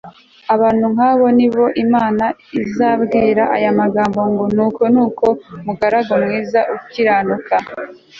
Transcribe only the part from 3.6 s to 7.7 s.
magambo ngo Nuko nuko mugaragu mwiza ukiranuka